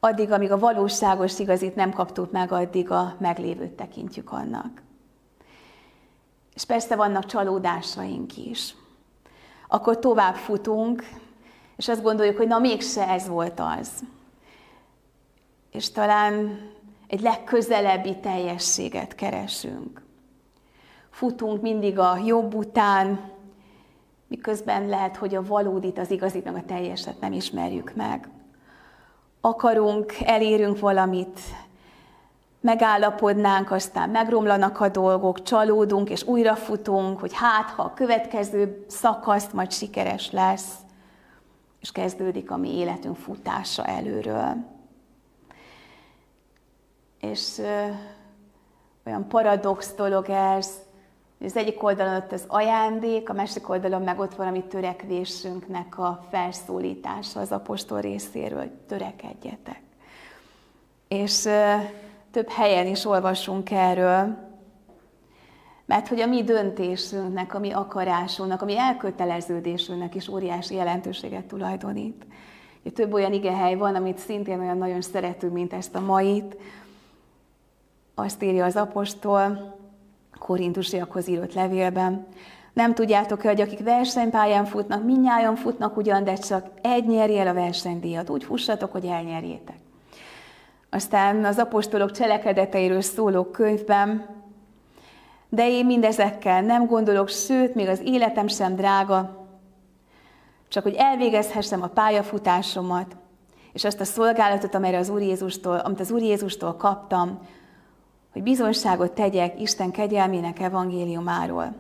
addig, 0.00 0.32
amíg 0.32 0.50
a 0.52 0.58
valóságos 0.58 1.38
igazit 1.38 1.74
nem 1.74 1.92
kaptuk 1.92 2.30
meg, 2.30 2.52
addig 2.52 2.90
a 2.90 3.14
meglévőt 3.18 3.72
tekintjük 3.72 4.32
annak. 4.32 4.82
És 6.54 6.64
persze 6.64 6.96
vannak 6.96 7.26
csalódásaink 7.26 8.36
is. 8.36 8.74
Akkor 9.68 9.98
tovább 9.98 10.34
futunk, 10.34 11.04
és 11.76 11.88
azt 11.88 12.02
gondoljuk, 12.02 12.36
hogy 12.36 12.46
na 12.46 12.58
mégse 12.58 13.08
ez 13.08 13.28
volt 13.28 13.60
az. 13.60 14.04
És 15.70 15.90
talán 15.90 16.60
egy 17.06 17.20
legközelebbi 17.20 18.16
teljességet 18.16 19.14
keresünk. 19.14 20.02
Futunk 21.10 21.62
mindig 21.62 21.98
a 21.98 22.16
jobb 22.24 22.54
után, 22.54 23.30
miközben 24.26 24.88
lehet, 24.88 25.16
hogy 25.16 25.34
a 25.34 25.42
valódit, 25.42 25.98
az 25.98 26.10
igazit, 26.10 26.44
meg 26.44 26.54
a 26.54 26.64
teljeset 26.64 27.20
nem 27.20 27.32
ismerjük 27.32 27.94
meg 27.94 28.28
akarunk, 29.40 30.12
elérünk 30.24 30.78
valamit, 30.78 31.40
megállapodnánk, 32.60 33.70
aztán 33.70 34.10
megromlanak 34.10 34.80
a 34.80 34.88
dolgok, 34.88 35.42
csalódunk, 35.42 36.10
és 36.10 36.22
újra 36.22 36.56
futunk, 36.56 37.20
hogy 37.20 37.32
hát, 37.34 37.70
ha 37.70 37.82
a 37.82 37.94
következő 37.94 38.84
szakasz 38.88 39.50
majd 39.52 39.72
sikeres 39.72 40.30
lesz, 40.30 40.74
és 41.80 41.92
kezdődik 41.92 42.50
a 42.50 42.56
mi 42.56 42.76
életünk 42.76 43.16
futása 43.16 43.84
előről. 43.84 44.56
És 47.20 47.58
ö, 47.58 47.86
olyan 49.06 49.28
paradox 49.28 49.94
dolog 49.94 50.28
ez, 50.28 50.70
az 51.44 51.56
egyik 51.56 51.82
oldalon 51.82 52.14
ott 52.14 52.32
az 52.32 52.44
ajándék, 52.46 53.28
a 53.28 53.32
másik 53.32 53.68
oldalon 53.68 54.02
meg 54.02 54.18
ott 54.18 54.34
van 54.34 54.46
a 54.46 54.50
mi 54.50 54.62
törekvésünknek 54.62 55.98
a 55.98 56.26
felszólítása 56.30 57.40
az 57.40 57.52
apostol 57.52 58.00
részéről, 58.00 58.58
hogy 58.58 58.70
törekedjetek. 58.70 59.80
És 61.08 61.48
több 62.30 62.48
helyen 62.48 62.86
is 62.86 63.04
olvasunk 63.04 63.70
erről, 63.70 64.48
mert 65.86 66.08
hogy 66.08 66.20
a 66.20 66.26
mi 66.26 66.42
döntésünknek, 66.42 67.54
a 67.54 67.58
mi 67.58 67.70
akarásunknak, 67.72 68.62
a 68.62 68.64
mi 68.64 68.78
elköteleződésünknek 68.78 70.14
is 70.14 70.28
óriási 70.28 70.74
jelentőséget 70.74 71.44
tulajdonít. 71.44 72.26
Több 72.94 73.12
olyan 73.12 73.32
igehely 73.32 73.74
van, 73.74 73.94
amit 73.94 74.18
szintén 74.18 74.60
olyan 74.60 74.78
nagyon 74.78 75.00
szeretünk, 75.00 75.52
mint 75.52 75.72
ezt 75.72 75.94
a 75.94 76.00
mait. 76.00 76.56
Azt 78.14 78.42
írja 78.42 78.64
az 78.64 78.76
apostol, 78.76 79.78
korintusiakhoz 80.40 81.28
írott 81.28 81.54
levélben. 81.54 82.26
Nem 82.72 82.94
tudjátok 82.94 83.42
hogy 83.42 83.60
akik 83.60 83.82
versenypályán 83.82 84.64
futnak, 84.64 85.04
minnyáján 85.04 85.56
futnak 85.56 85.96
ugyan, 85.96 86.24
de 86.24 86.34
csak 86.34 86.66
egy 86.82 87.06
nyeri 87.06 87.38
el 87.38 87.46
a 87.46 87.54
versenydíjat. 87.54 88.30
Úgy 88.30 88.44
fussatok, 88.44 88.92
hogy 88.92 89.04
elnyerjétek. 89.04 89.76
Aztán 90.90 91.44
az 91.44 91.58
apostolok 91.58 92.10
cselekedeteiről 92.10 93.00
szóló 93.00 93.44
könyvben, 93.44 94.26
de 95.48 95.68
én 95.68 95.86
mindezekkel 95.86 96.62
nem 96.62 96.86
gondolok, 96.86 97.28
sőt, 97.28 97.74
még 97.74 97.88
az 97.88 98.00
életem 98.04 98.46
sem 98.46 98.76
drága, 98.76 99.46
csak 100.68 100.82
hogy 100.82 100.94
elvégezhessem 100.94 101.82
a 101.82 101.86
pályafutásomat, 101.86 103.16
és 103.72 103.84
azt 103.84 104.00
a 104.00 104.04
szolgálatot, 104.04 104.74
amelyre 104.74 104.98
az 104.98 105.08
Úr 105.08 105.20
Jézustól, 105.20 105.76
amit 105.76 106.00
az 106.00 106.10
Úr 106.10 106.22
Jézustól 106.22 106.74
kaptam, 106.76 107.38
hogy 108.32 108.42
bizonyságot 108.42 109.12
tegyek 109.12 109.60
Isten 109.60 109.90
kegyelmének 109.90 110.60
evangéliumáról. 110.60 111.74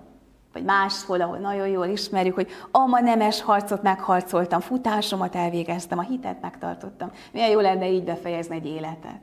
Vagy 0.52 0.64
máshol, 0.64 1.20
ahol 1.20 1.38
nagyon 1.38 1.68
jól 1.68 1.86
ismerjük, 1.86 2.34
hogy 2.34 2.48
ama 2.70 3.00
nemes 3.00 3.42
harcot 3.42 3.82
megharcoltam, 3.82 4.60
futásomat 4.60 5.34
elvégeztem, 5.34 5.98
a 5.98 6.02
hitet 6.02 6.40
megtartottam. 6.40 7.10
Milyen 7.32 7.50
jó 7.50 7.60
lenne 7.60 7.90
így 7.90 8.04
befejezni 8.04 8.54
egy 8.54 8.66
életet. 8.66 9.20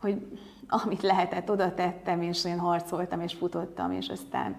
Hogy 0.00 0.26
amit 0.68 1.02
lehetett, 1.02 1.50
oda 1.50 1.74
tettem, 1.74 2.22
és 2.22 2.44
én 2.44 2.58
harcoltam, 2.58 3.20
és 3.20 3.34
futottam, 3.34 3.92
és 3.92 4.08
aztán 4.08 4.56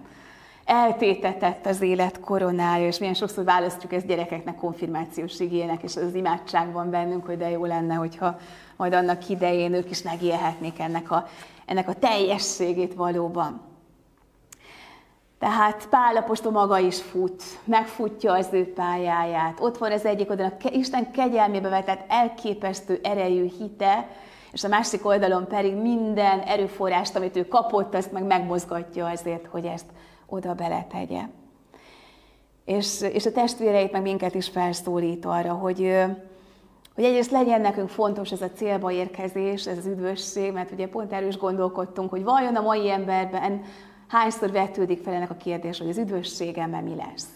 eltétetett 0.66 1.66
az 1.66 1.80
élet 1.80 2.20
koronája, 2.20 2.86
és 2.86 2.98
milyen 2.98 3.14
sokszor 3.14 3.44
választjuk 3.44 3.92
ezt 3.92 4.06
gyerekeknek 4.06 4.56
konfirmációs 4.56 5.40
igének, 5.40 5.82
és 5.82 5.96
az 5.96 6.14
imádságban 6.14 6.90
bennünk, 6.90 7.26
hogy 7.26 7.38
de 7.38 7.50
jó 7.50 7.64
lenne, 7.64 7.94
hogyha 7.94 8.38
majd 8.76 8.92
annak 8.92 9.28
idején 9.28 9.74
ők 9.74 9.90
is 9.90 10.02
megélhetnék 10.02 10.78
ennek 10.78 11.10
a 11.10 11.26
ennek 11.66 11.88
a 11.88 11.94
teljességét 11.94 12.94
valóban. 12.94 13.60
Tehát 15.38 15.86
Pál 15.88 16.16
apostol 16.16 16.52
maga 16.52 16.78
is 16.78 17.02
fut, 17.02 17.42
megfutja 17.64 18.32
az 18.32 18.48
ő 18.50 18.72
pályáját. 18.72 19.60
Ott 19.60 19.78
van 19.78 19.92
az 19.92 20.04
egyik 20.04 20.30
oldalon 20.30 20.52
Isten 20.70 21.10
kegyelmébe 21.10 21.68
vetett 21.68 22.04
elképesztő 22.08 23.00
erejű 23.02 23.50
hite, 23.58 24.08
és 24.52 24.64
a 24.64 24.68
másik 24.68 25.06
oldalon 25.06 25.46
pedig 25.46 25.74
minden 25.74 26.40
erőforrást, 26.40 27.16
amit 27.16 27.36
ő 27.36 27.48
kapott, 27.48 27.94
azt 27.94 28.12
meg 28.12 28.24
megmozgatja 28.24 29.06
azért, 29.06 29.46
hogy 29.46 29.64
ezt 29.64 29.86
oda 30.26 30.54
beletegye. 30.54 31.22
És, 32.64 33.00
és 33.12 33.26
a 33.26 33.32
testvéreit 33.32 33.92
meg 33.92 34.02
minket 34.02 34.34
is 34.34 34.48
felszólít 34.48 35.24
arra, 35.24 35.52
hogy, 35.52 35.78
hogy 36.94 37.04
egyrészt 37.04 37.30
legyen 37.30 37.60
nekünk 37.60 37.88
fontos 37.88 38.32
ez 38.32 38.42
a 38.42 38.50
célba 38.50 38.90
érkezés, 38.90 39.66
ez 39.66 39.78
az 39.78 39.86
üdvösség, 39.86 40.52
mert 40.52 40.70
ugye 40.70 40.88
pont 40.88 41.12
erről 41.12 41.28
is 41.28 41.36
gondolkodtunk, 41.36 42.10
hogy 42.10 42.24
vajon 42.24 42.56
a 42.56 42.60
mai 42.60 42.90
emberben 42.90 43.62
hányszor 44.08 44.50
vetődik 44.50 45.02
fel 45.02 45.14
ennek 45.14 45.30
a 45.30 45.36
kérdés, 45.36 45.78
hogy 45.78 45.88
az 45.88 45.98
üdvösségemmel 45.98 46.82
mi 46.82 46.94
lesz. 46.94 47.26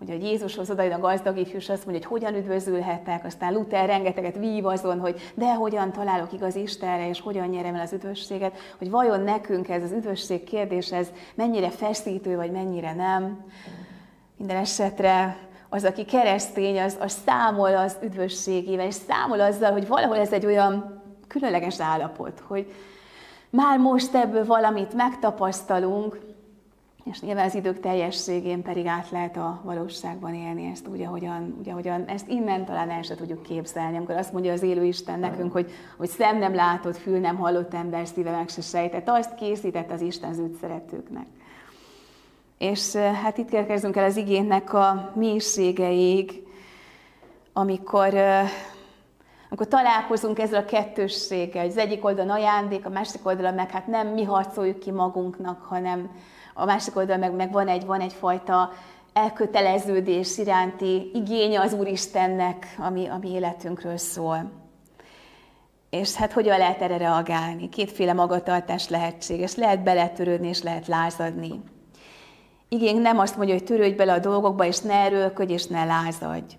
Ugye, 0.00 0.12
hogy 0.12 0.22
Jézushoz 0.22 0.70
odajön 0.70 0.92
a 0.92 0.98
gazdag 0.98 1.38
ifjús, 1.38 1.68
azt 1.68 1.86
mondja, 1.86 2.08
hogy 2.08 2.20
hogyan 2.20 2.40
üdvözülhetek, 2.40 3.24
aztán 3.24 3.52
Luther 3.52 3.86
rengeteget 3.86 4.36
vív 4.38 4.66
azon, 4.66 5.00
hogy 5.00 5.32
de 5.34 5.54
hogyan 5.54 5.92
találok 5.92 6.32
igaz 6.32 6.54
Istenre, 6.54 7.08
és 7.08 7.20
hogyan 7.20 7.48
nyerem 7.48 7.74
el 7.74 7.80
az 7.80 7.92
üdvösséget, 7.92 8.58
hogy 8.78 8.90
vajon 8.90 9.20
nekünk 9.20 9.68
ez 9.68 9.82
az 9.82 9.92
üdvösség 9.92 10.44
kérdés, 10.44 10.92
ez 10.92 11.08
mennyire 11.34 11.70
feszítő, 11.70 12.36
vagy 12.36 12.50
mennyire 12.50 12.94
nem. 12.94 13.44
Minden 14.36 14.56
esetre 14.56 15.36
az, 15.68 15.84
aki 15.84 16.04
keresztény, 16.04 16.80
az, 16.80 16.96
az 17.00 17.18
számol 17.26 17.76
az 17.76 17.96
üdvösségével, 18.02 18.86
és 18.86 18.94
számol 18.94 19.40
azzal, 19.40 19.72
hogy 19.72 19.86
valahol 19.86 20.16
ez 20.16 20.32
egy 20.32 20.46
olyan 20.46 21.02
különleges 21.28 21.80
állapot, 21.80 22.42
hogy 22.46 22.72
már 23.50 23.78
most 23.78 24.14
ebből 24.14 24.46
valamit 24.46 24.94
megtapasztalunk, 24.94 26.27
és 27.10 27.20
nyilván 27.20 27.46
az 27.46 27.54
idők 27.54 27.80
teljességén 27.80 28.62
pedig 28.62 28.86
át 28.86 29.10
lehet 29.10 29.36
a 29.36 29.60
valóságban 29.64 30.34
élni 30.34 30.70
ezt 30.70 30.88
úgy, 30.88 31.02
ahogyan, 31.02 31.54
úgy, 31.58 31.68
ahogyan 31.68 32.04
ezt 32.04 32.28
innen 32.28 32.64
talán 32.64 32.90
el 32.90 33.02
sem 33.02 33.16
tudjuk 33.16 33.42
képzelni, 33.42 33.96
amikor 33.96 34.16
azt 34.16 34.32
mondja 34.32 34.52
az 34.52 34.62
élő 34.62 34.84
Isten 34.84 35.18
nekünk, 35.18 35.52
hogy, 35.52 35.70
hogy 35.96 36.08
szem 36.08 36.38
nem 36.38 36.54
látott, 36.54 36.96
fül 36.96 37.18
nem 37.18 37.36
hallott 37.36 37.74
ember, 37.74 38.06
szíve 38.06 38.30
meg 38.30 38.48
se 38.48 38.60
sejtett, 38.60 39.08
azt 39.08 39.34
készített 39.34 39.90
az 39.90 40.00
Isten 40.00 40.30
az 40.30 40.38
őt 40.38 40.54
szeretőknek. 40.54 41.26
És 42.58 42.94
hát 42.94 43.38
itt 43.38 43.52
érkezünk 43.52 43.96
el 43.96 44.04
az 44.04 44.16
igénynek 44.16 44.72
a 44.72 45.12
mélységeig, 45.14 46.46
amikor, 47.52 48.14
amikor 49.50 49.68
találkozunk 49.68 50.38
ezzel 50.38 50.62
a 50.62 50.64
kettősséggel, 50.64 51.62
hogy 51.62 51.70
az 51.70 51.76
egyik 51.76 52.04
oldalon 52.04 52.30
ajándék, 52.30 52.86
a 52.86 52.90
másik 52.90 53.26
oldalon 53.26 53.54
meg 53.54 53.70
hát 53.70 53.86
nem 53.86 54.08
mi 54.08 54.24
harcoljuk 54.24 54.78
ki 54.78 54.90
magunknak, 54.90 55.62
hanem 55.62 56.10
a 56.58 56.64
másik 56.64 56.96
oldalon 56.96 57.20
meg, 57.20 57.34
meg 57.34 57.52
van, 57.52 57.68
egy, 57.68 57.86
van 57.86 58.00
egyfajta 58.00 58.72
elköteleződés 59.12 60.38
iránti 60.38 61.10
igénye 61.14 61.60
az 61.60 61.72
Úristennek, 61.72 62.76
ami, 62.78 63.06
ami 63.06 63.30
életünkről 63.30 63.96
szól. 63.96 64.50
És 65.90 66.14
hát 66.14 66.32
hogyan 66.32 66.58
lehet 66.58 66.82
erre 66.82 66.96
reagálni? 66.96 67.68
Kétféle 67.68 68.12
magatartás 68.12 68.88
lehetséges. 68.88 69.54
Lehet 69.54 69.82
beletörődni, 69.82 70.48
és 70.48 70.62
lehet 70.62 70.86
lázadni. 70.86 71.60
Igény 72.68 73.00
nem 73.00 73.18
azt 73.18 73.36
mondja, 73.36 73.54
hogy 73.54 73.64
törődj 73.64 73.94
bele 73.94 74.12
a 74.12 74.18
dolgokba, 74.18 74.64
és 74.64 74.78
ne 74.78 74.94
erőlködj, 74.94 75.52
és 75.52 75.66
ne 75.66 75.84
lázadj. 75.84 76.54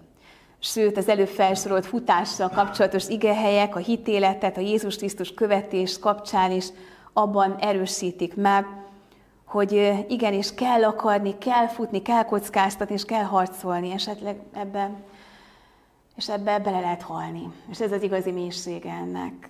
Sőt, 0.59 0.97
az 0.97 1.09
előbb 1.09 1.27
felsorolt 1.27 1.85
futással 1.85 2.49
kapcsolatos 2.49 3.07
igehelyek, 3.07 3.75
a 3.75 3.79
hitéletet, 3.79 4.57
a 4.57 4.61
Jézus 4.61 4.95
Krisztus 4.95 5.33
követés 5.33 5.99
kapcsán 5.99 6.51
is 6.51 6.65
abban 7.13 7.55
erősítik 7.55 8.35
meg, 8.35 8.65
hogy 9.49 10.05
igenis 10.07 10.53
kell 10.53 10.83
akarni, 10.83 11.37
kell 11.37 11.67
futni, 11.67 12.01
kell 12.01 12.23
kockáztatni, 12.23 12.93
és 12.93 13.05
kell 13.05 13.23
harcolni, 13.23 13.91
esetleg 13.91 14.39
ebben, 14.53 15.03
és 16.15 16.29
ebbe 16.29 16.59
bele 16.59 16.79
lehet 16.79 17.01
halni. 17.01 17.51
És 17.69 17.79
ez 17.79 17.91
az 17.91 18.01
igazi 18.03 18.31
mélysége 18.31 18.91
ennek. 18.91 19.49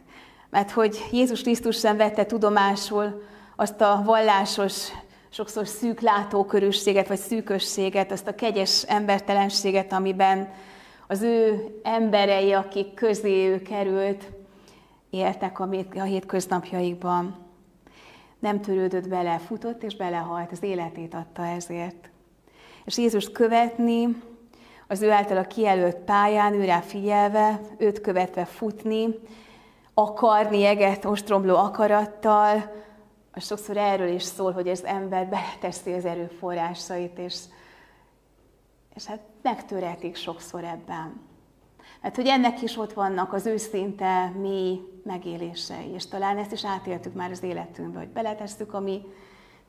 Mert 0.50 0.72
hogy 0.72 1.06
Jézus 1.12 1.42
Krisztus 1.42 1.80
sem 1.80 1.98
vette 1.98 2.26
tudomásul 2.26 3.24
azt 3.56 3.82
a 3.82 4.02
vallásos, 4.06 4.88
sokszor 5.30 5.68
szűk 5.68 6.00
látókörűséget, 6.00 7.08
vagy 7.08 7.18
szűkösséget, 7.18 8.12
azt 8.12 8.28
a 8.28 8.36
kegyes 8.36 8.84
embertelenséget, 8.84 9.94
amiben 9.94 10.54
az 11.08 11.22
ő 11.22 11.68
emberei, 11.84 12.54
akik 12.54 12.94
közé 12.94 13.48
ő 13.48 13.62
került, 13.62 14.30
éltek 15.10 15.60
a 15.60 16.04
hétköznapjaikban. 16.04 17.49
Nem 18.40 18.62
törődött 18.62 19.08
bele, 19.08 19.38
futott 19.38 19.84
és 19.84 19.96
belehalt, 19.96 20.52
az 20.52 20.64
életét 20.64 21.14
adta 21.14 21.46
ezért. 21.46 22.10
És 22.86 22.98
Jézus 22.98 23.32
követni, 23.32 24.22
az 24.88 25.02
ő 25.02 25.12
által 25.12 25.38
a 25.38 25.48
kijelölt 25.48 25.96
pályán, 25.96 26.54
őrá 26.54 26.80
figyelve, 26.80 27.60
őt 27.78 28.02
követve 28.02 28.46
futni, 28.46 29.08
akarni 29.94 30.66
eget 30.66 31.06
ostromló 31.06 31.56
akarattal, 31.56 32.72
az 33.34 33.46
sokszor 33.46 33.78
erről 33.78 34.14
is 34.14 34.24
szól, 34.24 34.52
hogy 34.52 34.68
az 34.68 34.84
ember 34.84 35.28
beleteszi 35.28 35.94
az 35.94 36.06
erőforrásait, 36.06 37.18
és, 37.18 37.36
és 38.96 39.06
hát 39.06 39.20
megtöretik 39.42 40.16
sokszor 40.16 40.64
ebben. 40.64 41.29
Mert 42.02 42.16
hogy 42.16 42.28
ennek 42.28 42.62
is 42.62 42.78
ott 42.78 42.94
vannak 42.94 43.34
az 43.34 43.46
őszinte 43.46 44.30
mély 44.30 44.80
megélései, 45.04 45.90
és 45.94 46.08
talán 46.08 46.38
ezt 46.38 46.52
is 46.52 46.66
átéltük 46.66 47.14
már 47.14 47.32
az 47.32 47.44
életünkbe, 47.44 48.00
hogy 48.00 48.08
beletesszük 48.08 48.74
a 48.74 48.80
mi 48.80 49.02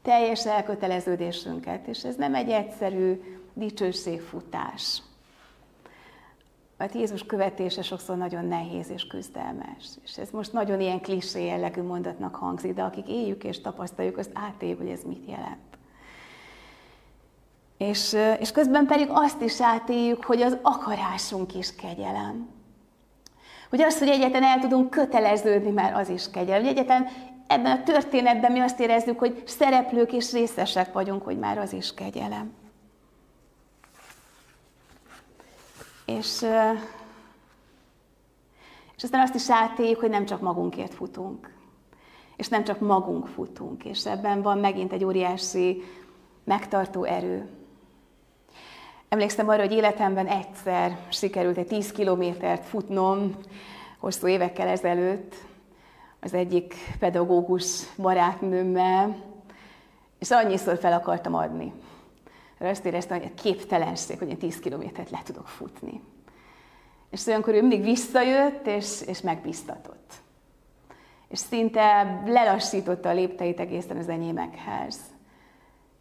teljes 0.03 0.47
elköteleződésünket, 0.47 1.87
és 1.87 2.05
ez 2.05 2.17
nem 2.17 2.35
egy 2.35 2.49
egyszerű 2.49 3.21
dicsőségfutás. 3.55 5.03
Mert 6.77 6.95
Jézus 6.95 7.27
követése 7.27 7.83
sokszor 7.83 8.17
nagyon 8.17 8.45
nehéz 8.45 8.91
és 8.91 9.07
küzdelmes. 9.07 9.85
És 10.05 10.19
ez 10.19 10.31
most 10.31 10.53
nagyon 10.53 10.81
ilyen 10.81 11.01
klisé 11.01 11.47
jellegű 11.47 11.83
mondatnak 11.83 12.35
hangzik, 12.35 12.75
de 12.75 12.83
akik 12.83 13.09
éljük 13.09 13.45
és 13.45 13.61
tapasztaljuk, 13.61 14.19
azt 14.19 14.31
átéljük, 14.33 14.79
hogy 14.79 14.89
ez 14.89 15.03
mit 15.03 15.29
jelent. 15.29 15.70
És, 17.81 18.17
és 18.39 18.53
közben 18.53 18.87
pedig 18.87 19.09
azt 19.11 19.41
is 19.41 19.61
átéljük, 19.61 20.25
hogy 20.25 20.43
az 20.43 20.57
akarásunk 20.63 21.55
is 21.55 21.75
kegyelem. 21.75 22.49
Hogy 23.71 23.83
az, 23.83 23.99
hogy 23.99 24.09
egyetlen 24.09 24.43
el 24.43 24.59
tudunk 24.59 24.91
köteleződni, 24.91 25.71
már 25.71 25.95
az 25.95 26.09
is 26.09 26.31
kegyelem. 26.31 26.61
Hogy 26.61 26.71
egyetlen 26.71 27.07
ebben 27.47 27.79
a 27.79 27.83
történetben 27.83 28.53
mi 28.53 28.61
azt 28.61 28.81
érezzük, 28.81 29.19
hogy 29.19 29.43
szereplők 29.47 30.13
és 30.13 30.33
részesek 30.33 30.93
vagyunk, 30.93 31.23
hogy 31.23 31.39
már 31.39 31.59
az 31.59 31.73
is 31.73 31.95
kegyelem. 31.95 32.53
És, 36.05 36.47
és 38.97 39.03
aztán 39.03 39.21
azt 39.21 39.35
is 39.35 39.51
átéljük, 39.51 40.01
hogy 40.01 40.11
nem 40.11 40.25
csak 40.25 40.41
magunkért 40.41 40.95
futunk, 40.95 41.55
és 42.37 42.49
nem 42.49 42.65
csak 42.65 42.81
magunk 42.81 43.27
futunk, 43.27 43.85
és 43.85 44.07
ebben 44.07 44.43
van 44.43 44.59
megint 44.59 44.93
egy 44.93 45.05
óriási 45.05 45.83
megtartó 46.45 47.05
erő. 47.05 47.59
Emlékszem 49.11 49.49
arra, 49.49 49.63
hogy 49.63 49.73
életemben 49.73 50.27
egyszer 50.27 50.99
sikerült 51.09 51.57
egy 51.57 51.67
10 51.67 51.93
kilométert 51.93 52.65
futnom, 52.65 53.37
hosszú 53.99 54.27
évekkel 54.27 54.69
ezelőtt, 54.69 55.35
az 56.21 56.35
egyik 56.35 56.75
pedagógus 56.99 57.95
barátnőmmel, 57.97 59.17
és 60.19 60.31
annyiszor 60.31 60.79
fel 60.79 60.93
akartam 60.93 61.35
adni. 61.35 61.73
Azt 62.59 62.85
éreztem, 62.85 63.19
hogy 63.19 63.31
a 63.35 63.43
képtelenség, 63.43 64.19
hogy 64.19 64.29
én 64.29 64.39
10 64.39 64.59
kilométert 64.59 65.11
le 65.11 65.21
tudok 65.25 65.49
futni. 65.49 66.01
És 67.11 67.27
olyankor 67.27 67.55
ő 67.55 67.61
mindig 67.61 67.83
visszajött, 67.83 68.67
és, 68.67 69.01
és 69.07 69.21
megbíztatott. 69.21 70.13
És 71.29 71.39
szinte 71.39 72.21
lelassította 72.27 73.09
a 73.09 73.15
lépteit 73.15 73.61
egészen 73.61 73.97
az 73.97 74.09
enyémekhez 74.09 74.97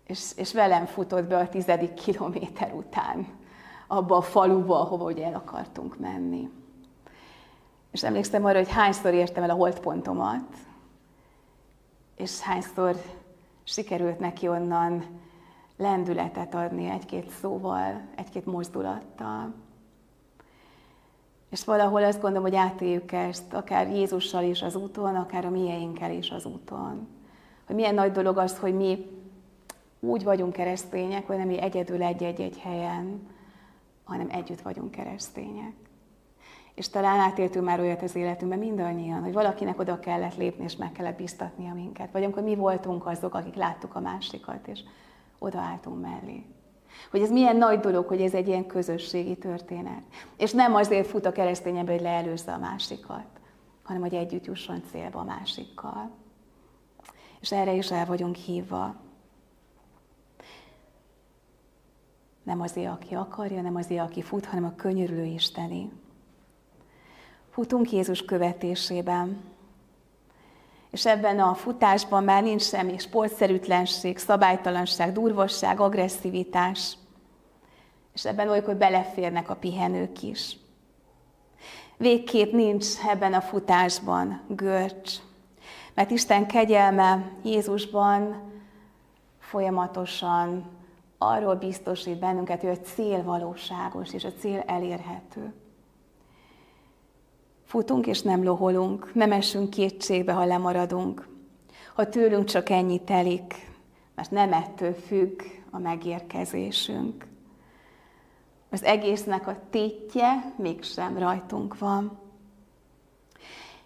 és, 0.10 0.32
és 0.36 0.54
velem 0.54 0.86
futott 0.86 1.24
be 1.24 1.38
a 1.38 1.50
tizedik 1.50 1.94
kilométer 1.94 2.74
után 2.74 3.28
abba 3.88 4.16
a 4.16 4.22
faluba, 4.22 4.82
ahova 4.82 5.06
ugye 5.06 5.26
el 5.26 5.34
akartunk 5.34 6.00
menni. 6.00 6.50
És 7.92 8.04
emlékszem 8.04 8.46
arra, 8.46 8.58
hogy 8.58 8.72
hányszor 8.72 9.14
értem 9.14 9.44
el 9.44 9.50
a 9.50 9.54
holdpontomat, 9.54 10.58
és 12.16 12.40
hányszor 12.40 12.96
sikerült 13.64 14.20
neki 14.20 14.48
onnan 14.48 15.06
lendületet 15.78 16.56
adni 16.56 16.90
egy-két 16.90 17.30
szóval, 17.30 18.02
egy-két 18.16 18.46
mozdulattal. 18.46 19.54
És 21.50 21.66
valahol 21.66 22.04
azt 22.04 22.22
gondolom, 22.22 22.44
hogy 22.44 22.56
átéljük 22.56 23.12
ezt, 23.12 23.54
akár 23.54 23.90
Jézussal 23.90 24.44
is 24.44 24.62
az 24.62 24.76
úton, 24.76 25.16
akár 25.16 25.46
a 25.46 25.50
mieinkkel 25.50 26.12
is 26.12 26.32
az 26.32 26.46
úton. 26.46 27.08
Hogy 27.66 27.76
milyen 27.76 27.94
nagy 27.94 28.12
dolog 28.12 28.38
az, 28.38 28.58
hogy 28.58 28.74
mi 28.74 29.19
úgy 30.00 30.24
vagyunk 30.24 30.54
keresztények, 30.54 31.28
hogy 31.28 31.38
nem 31.38 31.48
mi 31.48 31.62
egyedül 31.62 32.04
egy-egy-egy 32.04 32.58
helyen, 32.58 33.28
hanem 34.04 34.28
együtt 34.32 34.62
vagyunk 34.62 34.92
keresztények. 34.92 35.74
És 36.74 36.90
talán 36.90 37.20
átéltünk 37.20 37.66
már 37.66 37.80
olyat 37.80 38.02
az 38.02 38.16
életünkben 38.16 38.60
mindannyian, 38.60 39.24
hogy 39.24 39.34
valakinek 39.34 39.80
oda 39.80 40.00
kellett 40.00 40.36
lépni, 40.38 40.64
és 40.64 40.76
meg 40.76 40.92
kellett 40.92 41.18
biztatnia 41.18 41.74
minket. 41.74 42.12
Vagy 42.12 42.24
amikor 42.24 42.44
mi 42.44 42.56
voltunk 42.56 43.06
azok, 43.06 43.34
akik 43.34 43.56
láttuk 43.56 43.96
a 43.96 44.00
másikat, 44.00 44.68
és 44.68 44.80
odaálltunk 45.40 46.02
mellé. 46.02 46.46
Hogy 47.12 47.22
ez 47.22 47.32
milyen 47.32 47.56
nagy 47.56 47.80
dolog, 47.80 48.08
hogy 48.08 48.22
ez 48.22 48.34
egy 48.34 48.48
ilyen 48.48 48.66
közösségi 48.66 49.38
történet. 49.38 50.02
És 50.38 50.52
nem 50.52 50.76
azért 50.76 51.08
fut 51.08 51.26
a 51.26 51.32
keresztény 51.32 51.78
ember, 51.78 51.96
hogy 51.96 52.04
leelőzze 52.04 52.52
a 52.52 52.58
másikat, 52.58 53.28
hanem 53.84 54.02
hogy 54.02 54.14
együtt 54.14 54.46
jusson 54.46 54.82
célba 54.92 55.20
a 55.20 55.24
másikkal. 55.24 56.12
És 57.40 57.52
erre 57.52 57.74
is 57.74 57.92
el 57.92 58.06
vagyunk 58.06 58.36
hívva. 58.36 58.96
Nem 62.50 62.62
azért, 62.62 62.92
aki 62.92 63.16
akarja, 63.16 63.62
nem 63.62 63.76
azért, 63.76 64.02
aki 64.02 64.22
fut, 64.22 64.46
hanem 64.46 64.64
a 64.64 64.76
könyörülő 64.76 65.24
Isteni. 65.24 65.92
Futunk 67.50 67.92
Jézus 67.92 68.26
követésében. 68.26 69.42
És 70.92 71.06
ebben 71.06 71.40
a 71.40 71.54
futásban 71.54 72.24
már 72.24 72.44
nincs 72.44 72.62
semmi 72.62 72.98
sportszerűtlenség, 72.98 74.18
szabálytalanság, 74.18 75.12
durvosság, 75.12 75.80
agresszivitás. 75.80 76.98
És 78.14 78.26
ebben 78.26 78.50
olykor 78.50 78.76
beleférnek 78.76 79.50
a 79.50 79.56
pihenők 79.56 80.24
is. 80.24 80.58
Végképp 81.98 82.52
nincs 82.52 82.86
ebben 83.08 83.34
a 83.34 83.42
futásban 83.42 84.42
görcs, 84.48 85.16
mert 85.94 86.12
Isten 86.12 86.48
kegyelme 86.48 87.32
Jézusban 87.44 88.42
folyamatosan 89.40 90.78
arról 91.22 91.56
biztosít 91.56 92.20
bennünket, 92.20 92.62
hogy 92.62 92.70
a 92.70 92.80
cél 92.80 93.24
valóságos, 93.24 94.14
és 94.14 94.24
a 94.24 94.34
cél 94.40 94.64
elérhető. 94.66 95.54
Futunk 97.66 98.08
és 98.08 98.22
nem 98.22 98.44
loholunk, 98.44 99.14
nem 99.14 99.32
esünk 99.32 99.70
kétségbe, 99.70 100.34
ha 100.34 100.46
lemaradunk. 100.46 101.28
Ha 101.96 102.10
tőlünk 102.10 102.46
csak 102.46 102.70
ennyi 102.70 103.04
telik, 103.04 103.54
mert 104.16 104.32
nem 104.32 104.54
ettől 104.54 104.94
függ 104.94 105.42
a 105.72 105.78
megérkezésünk. 105.80 107.28
Az 108.72 108.84
egésznek 108.84 109.48
a 109.48 109.58
tétje 109.70 110.54
mégsem 110.58 111.18
rajtunk 111.18 111.78
van. 111.78 112.20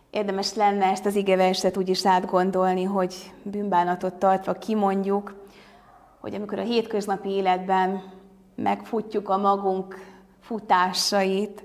Érdemes 0.10 0.54
lenne 0.54 0.86
ezt 0.86 1.06
az 1.06 1.16
igeverset 1.16 1.78
úgy 1.78 1.90
is 1.90 2.06
átgondolni, 2.06 2.84
hogy 2.84 3.34
bűnbánatot 3.44 4.14
tartva 4.14 4.54
kimondjuk, 4.54 5.43
hogy 6.24 6.36
amikor 6.36 6.60
a 6.60 6.64
hétköznapi 6.64 7.30
életben 7.30 8.04
megfutjuk 8.56 9.30
a 9.30 9.38
magunk 9.38 9.96
futásait, 10.42 11.64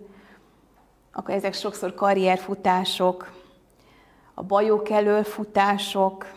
akkor 1.13 1.35
ezek 1.35 1.55
sokszor 1.55 1.95
karrierfutások, 1.95 3.33
a 4.35 4.43
bajok 4.43 4.89
elől 4.89 5.25
futások, 5.25 6.33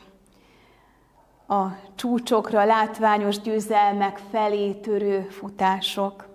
a 1.47 1.65
csúcsokra 1.95 2.65
látványos 2.65 3.39
győzelmek 3.39 4.21
felé 4.31 4.73
törő 4.73 5.21
futások. 5.21 6.27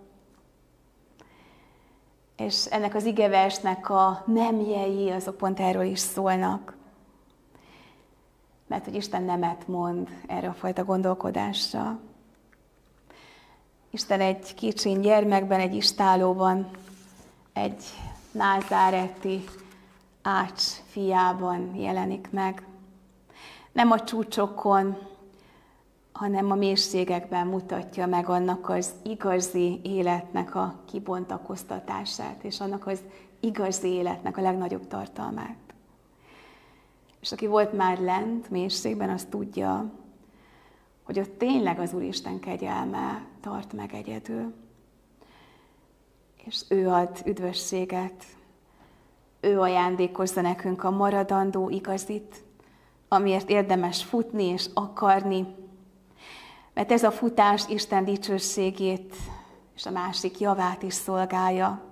És 2.37 2.65
ennek 2.65 2.95
az 2.95 3.05
igeversnek 3.05 3.91
a 3.91 4.23
nemjei, 4.27 5.11
azok 5.11 5.37
pont 5.37 5.61
erről 5.61 5.85
is 5.85 5.99
szólnak. 5.99 6.76
Mert 8.67 8.85
hogy 8.85 8.95
Isten 8.95 9.23
nemet 9.23 9.69
mond 9.69 10.09
erre 10.27 10.49
a 10.49 10.53
fajta 10.53 10.85
gondolkodásra. 10.85 11.99
Isten 13.91 14.21
egy 14.21 14.55
kicsin 14.55 15.01
gyermekben, 15.01 15.61
egy 15.61 15.75
istálóban, 15.75 16.71
egy 17.53 17.85
názáreti 18.33 19.45
ács 20.23 20.63
fiában 20.87 21.75
jelenik 21.75 22.29
meg. 22.31 22.67
Nem 23.73 23.91
a 23.91 24.05
csúcsokon, 24.05 24.97
hanem 26.13 26.51
a 26.51 26.55
mélységekben 26.55 27.47
mutatja 27.47 28.07
meg 28.07 28.29
annak 28.29 28.69
az 28.69 28.93
igazi 29.03 29.81
életnek 29.83 30.55
a 30.55 30.75
kibontakoztatását, 30.85 32.45
és 32.45 32.61
annak 32.61 32.87
az 32.87 33.03
igazi 33.41 33.89
életnek 33.89 34.37
a 34.37 34.41
legnagyobb 34.41 34.87
tartalmát. 34.87 35.66
És 37.27 37.33
aki 37.33 37.47
volt 37.47 37.73
már 37.73 37.99
lent, 37.99 38.51
mélységben, 38.51 39.11
az 39.11 39.27
tudja, 39.31 39.93
hogy 41.03 41.19
ott 41.19 41.39
tényleg 41.39 41.79
az 41.79 41.93
Úristen 41.93 42.41
kegyelme 42.41 43.27
tart 43.41 43.73
meg 43.73 43.95
egyedül. 43.95 44.55
És 46.45 46.65
ő 46.69 46.89
ad 46.89 47.23
üdvösséget, 47.25 48.25
ő 49.41 49.61
ajándékozza 49.61 50.41
nekünk 50.41 50.85
a 50.85 50.91
maradandó 50.91 51.69
igazit, 51.69 52.45
amiért 53.09 53.51
érdemes 53.51 54.05
futni 54.05 54.45
és 54.45 54.67
akarni, 54.75 55.47
mert 56.75 56.93
ez 56.93 57.03
a 57.03 57.11
futás 57.11 57.69
Isten 57.69 58.05
dicsőségét 58.05 59.15
és 59.75 59.87
a 59.87 59.91
másik 59.91 60.39
javát 60.39 60.83
is 60.83 60.95
szolgálja. 60.95 61.86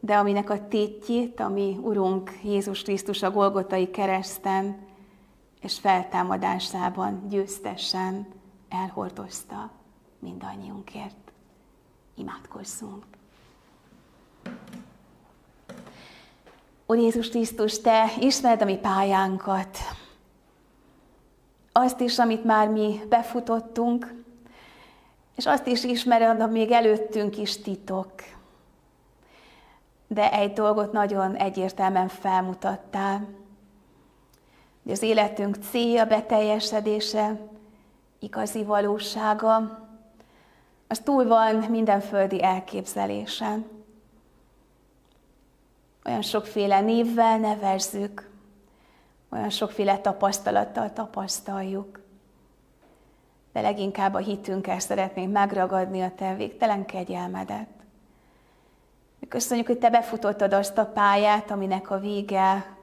De 0.00 0.16
aminek 0.16 0.50
a 0.50 0.68
tétjét, 0.68 1.40
ami 1.40 1.78
Urunk 1.82 2.30
Jézus 2.42 2.82
Krisztus 2.82 3.22
a 3.22 3.30
Golgotai 3.30 3.90
kereszten 3.90 4.78
és 5.60 5.78
feltámadásában 5.78 7.28
győztesen 7.28 8.26
elhordozta 8.68 9.70
mindannyiunkért. 10.18 11.32
Imádkozzunk! 12.14 13.04
Úr 16.86 16.96
Jézus 16.96 17.28
Krisztus, 17.28 17.80
Te 17.80 18.12
ismered 18.20 18.62
a 18.62 18.64
mi 18.64 18.76
pályánkat, 18.76 19.78
azt 21.78 22.00
is, 22.00 22.18
amit 22.18 22.44
már 22.44 22.68
mi 22.68 23.00
befutottunk, 23.08 24.14
és 25.36 25.46
azt 25.46 25.66
is 25.66 25.84
ismered, 25.84 26.40
ami 26.40 26.58
még 26.58 26.70
előttünk 26.70 27.38
is 27.38 27.60
titok. 27.60 28.12
De 30.06 30.32
egy 30.32 30.52
dolgot 30.52 30.92
nagyon 30.92 31.34
egyértelműen 31.34 32.08
felmutattál, 32.08 33.28
hogy 34.82 34.92
az 34.92 35.02
életünk 35.02 35.56
célja, 35.70 36.04
beteljesedése, 36.04 37.38
igazi 38.18 38.64
valósága, 38.64 39.84
az 40.88 40.98
túl 40.98 41.26
van 41.26 41.54
minden 41.56 42.00
földi 42.00 42.42
elképzelésen. 42.42 43.66
Olyan 46.04 46.22
sokféle 46.22 46.80
névvel 46.80 47.38
nevezzük, 47.38 48.30
olyan 49.28 49.50
sokféle 49.50 49.98
tapasztalattal 49.98 50.92
tapasztaljuk. 50.92 52.00
De 53.52 53.60
leginkább 53.60 54.14
a 54.14 54.18
hitünkkel 54.18 54.78
szeretnénk 54.78 55.32
megragadni 55.32 56.02
a 56.02 56.14
Te 56.14 56.34
végtelen 56.34 56.86
kegyelmedet. 56.86 57.75
Köszönjük, 59.28 59.66
hogy 59.66 59.78
Te 59.78 59.90
befutottad 59.90 60.52
azt 60.52 60.78
a 60.78 60.86
pályát, 60.86 61.50
aminek 61.50 61.90
a 61.90 61.98
vége 61.98 62.76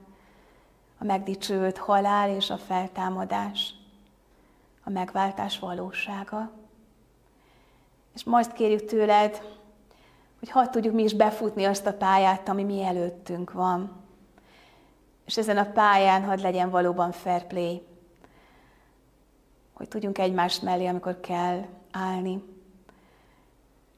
a 0.97 1.03
megdicsőült 1.03 1.77
halál 1.77 2.29
és 2.29 2.49
a 2.49 2.57
feltámadás, 2.57 3.73
a 4.83 4.89
megváltás 4.89 5.59
valósága. 5.59 6.51
És 8.13 8.23
most 8.23 8.53
kérjük 8.53 8.85
tőled, 8.85 9.41
hogy 10.39 10.49
hadd 10.49 10.71
tudjuk 10.71 10.93
mi 10.93 11.03
is 11.03 11.13
befutni 11.13 11.63
azt 11.63 11.85
a 11.85 11.93
pályát, 11.93 12.49
ami 12.49 12.63
mi 12.63 12.83
előttünk 12.83 13.51
van 13.51 14.03
és 15.25 15.37
ezen 15.37 15.57
a 15.57 15.71
pályán 15.71 16.23
hadd 16.23 16.41
legyen 16.41 16.69
valóban 16.69 17.11
fair 17.11 17.47
play, 17.47 17.81
hogy 19.73 19.87
tudjunk 19.87 20.17
egymást 20.17 20.61
mellé, 20.61 20.85
amikor 20.85 21.19
kell 21.19 21.65
állni. 21.91 22.43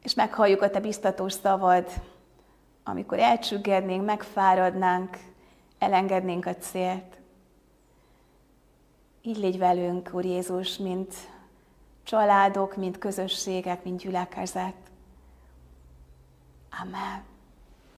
És 0.04 0.14
meghalljuk 0.14 0.62
a 0.62 0.70
te 0.70 0.80
biztatós 0.80 1.34
szavad, 1.34 1.90
amikor 2.88 3.20
elcsüggednénk, 3.20 4.06
megfáradnánk, 4.06 5.18
elengednénk 5.80 6.46
a 6.46 6.56
célt. 6.56 7.20
Így 9.22 9.38
légy 9.38 9.58
velünk, 9.58 10.10
Úr 10.14 10.26
Jézus, 10.26 10.78
mint 10.78 11.14
családok, 12.04 12.76
mint 12.76 12.98
közösségek, 12.98 13.84
mint 13.84 14.00
gyülekezet. 14.00 14.76
Amen. 16.82 17.35